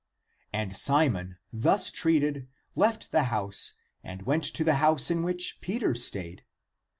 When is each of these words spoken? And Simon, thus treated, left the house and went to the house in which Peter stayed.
And 0.51 0.75
Simon, 0.75 1.37
thus 1.53 1.91
treated, 1.91 2.47
left 2.73 3.11
the 3.11 3.25
house 3.25 3.73
and 4.03 4.23
went 4.23 4.45
to 4.45 4.63
the 4.63 4.77
house 4.81 5.11
in 5.11 5.21
which 5.21 5.61
Peter 5.61 5.93
stayed. 5.93 6.43